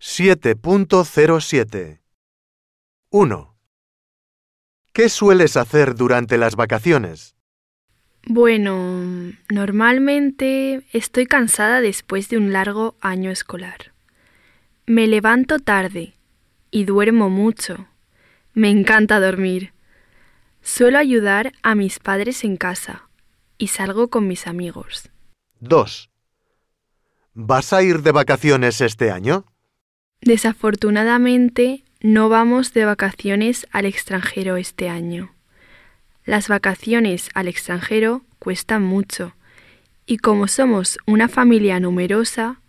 [0.00, 1.98] 7.07
[3.10, 3.56] 1.
[4.92, 7.34] ¿Qué sueles hacer durante las vacaciones?
[8.24, 13.92] Bueno, normalmente estoy cansada después de un largo año escolar.
[14.86, 16.14] Me levanto tarde
[16.70, 17.88] y duermo mucho.
[18.54, 19.72] Me encanta dormir.
[20.62, 23.08] Suelo ayudar a mis padres en casa
[23.56, 25.10] y salgo con mis amigos.
[25.58, 26.08] 2.
[27.34, 29.44] ¿Vas a ir de vacaciones este año?
[30.20, 35.32] Desafortunadamente, no vamos de vacaciones al extranjero este año.
[36.24, 39.34] Las vacaciones al extranjero cuestan mucho
[40.08, 42.60] y como somos una familia numerosa,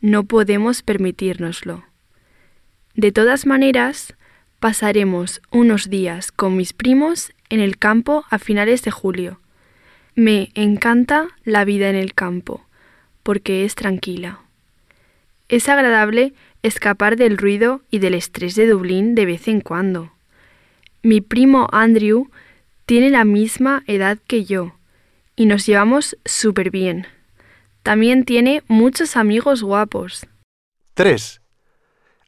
[0.00, 1.84] no podemos permitírnoslo.
[2.94, 4.14] De todas maneras,
[4.58, 9.40] pasaremos unos días con mis primos en el campo a finales de julio.
[10.16, 12.66] Me encanta la vida en el campo,
[13.22, 14.40] porque es tranquila.
[15.48, 20.12] Es agradable escapar del ruido y del estrés de Dublín de vez en cuando.
[21.02, 22.30] Mi primo Andrew
[22.84, 24.74] tiene la misma edad que yo
[25.36, 27.06] y nos llevamos súper bien.
[27.82, 30.26] También tiene muchos amigos guapos.
[30.94, 31.40] 3.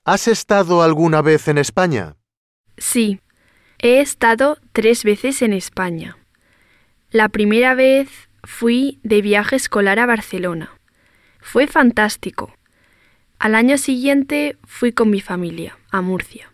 [0.05, 2.17] ¿Has estado alguna vez en España?
[2.79, 3.21] Sí,
[3.79, 6.17] he estado tres veces en España.
[7.11, 8.09] La primera vez
[8.45, 10.79] fui de viaje escolar a Barcelona.
[11.41, 12.55] Fue fantástico.
[13.41, 16.53] Al año siguiente fui con mi familia, a Murcia.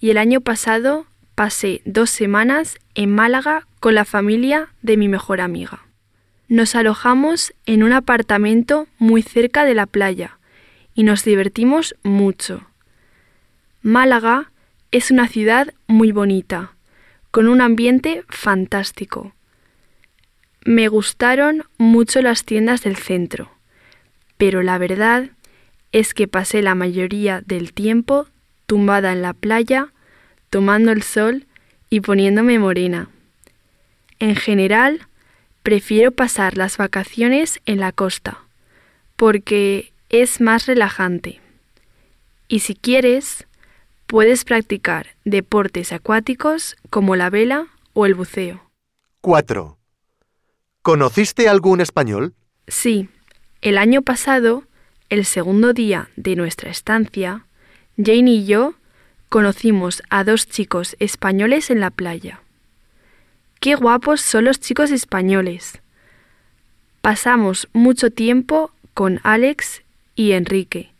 [0.00, 5.40] Y el año pasado pasé dos semanas en Málaga con la familia de mi mejor
[5.40, 5.86] amiga.
[6.48, 10.40] Nos alojamos en un apartamento muy cerca de la playa
[10.92, 12.66] y nos divertimos mucho.
[13.80, 14.50] Málaga
[14.90, 16.72] es una ciudad muy bonita,
[17.30, 19.34] con un ambiente fantástico.
[20.64, 23.52] Me gustaron mucho las tiendas del centro,
[24.36, 25.30] pero la verdad
[25.92, 28.26] es que pasé la mayoría del tiempo
[28.66, 29.92] tumbada en la playa
[30.50, 31.46] tomando el sol
[31.88, 33.08] y poniéndome morena.
[34.18, 35.06] En general,
[35.62, 38.38] prefiero pasar las vacaciones en la costa,
[39.16, 41.40] porque es más relajante.
[42.48, 43.46] Y si quieres,
[44.06, 48.70] puedes practicar deportes acuáticos como la vela o el buceo.
[49.22, 49.78] 4.
[50.82, 52.34] ¿Conociste algún español?
[52.68, 53.08] Sí,
[53.60, 54.64] el año pasado,
[55.12, 57.44] el segundo día de nuestra estancia,
[57.98, 58.76] Jane y yo
[59.28, 62.40] conocimos a dos chicos españoles en la playa.
[63.60, 65.82] Qué guapos son los chicos españoles.
[67.02, 69.82] Pasamos mucho tiempo con Alex
[70.16, 70.92] y Enrique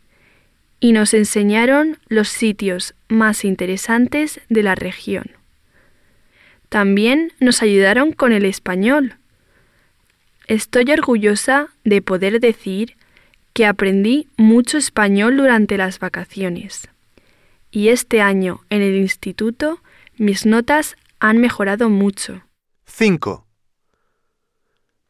[0.79, 5.31] y nos enseñaron los sitios más interesantes de la región.
[6.69, 9.15] También nos ayudaron con el español.
[10.45, 12.95] Estoy orgullosa de poder decir
[13.53, 16.89] que aprendí mucho español durante las vacaciones
[17.73, 19.81] y este año en el instituto
[20.15, 22.43] mis notas han mejorado mucho.
[22.85, 23.47] 5.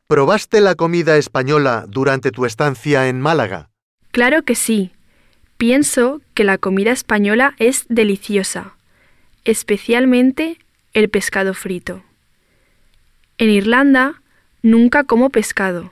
[0.07, 3.69] ¿Probaste la comida española durante tu estancia en Málaga?
[4.11, 4.91] Claro que sí.
[5.57, 8.75] Pienso que la comida española es deliciosa,
[9.43, 10.57] especialmente
[10.93, 12.03] el pescado frito.
[13.37, 14.21] En Irlanda
[14.61, 15.91] nunca como pescado,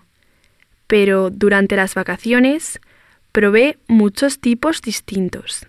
[0.92, 2.82] pero durante las vacaciones
[3.32, 5.66] probé muchos tipos distintos.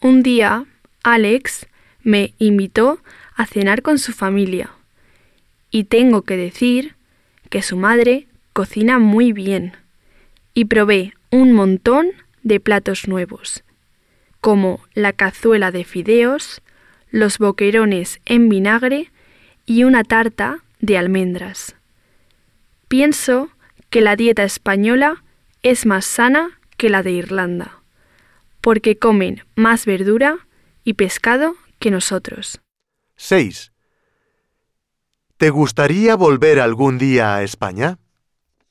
[0.00, 0.64] Un día,
[1.04, 1.68] Alex
[2.02, 2.98] me invitó
[3.36, 4.72] a cenar con su familia
[5.70, 6.96] y tengo que decir
[7.50, 9.74] que su madre cocina muy bien
[10.54, 12.08] y probé un montón
[12.42, 13.62] de platos nuevos,
[14.40, 16.62] como la cazuela de fideos,
[17.12, 19.12] los boquerones en vinagre
[19.66, 21.76] y una tarta de almendras.
[22.88, 23.50] Pienso
[23.94, 25.22] que la dieta española
[25.62, 27.84] es más sana que la de Irlanda
[28.60, 30.48] porque comen más verdura
[30.82, 32.60] y pescado que nosotros.
[33.14, 33.70] 6.
[35.36, 37.98] ¿Te gustaría volver algún día a España?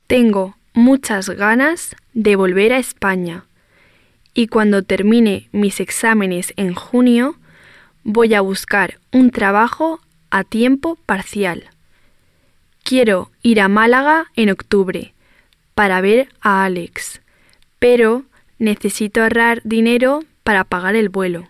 [0.07, 3.45] Tengo muchas ganas de volver a España
[4.34, 7.37] y cuando termine mis exámenes en junio
[8.03, 11.69] voy a buscar un trabajo a tiempo parcial.
[12.84, 15.13] Quiero ir a Málaga en octubre
[15.75, 17.22] para ver a Alex,
[17.79, 18.23] pero
[18.59, 21.47] necesito ahorrar dinero para pagar el vuelo.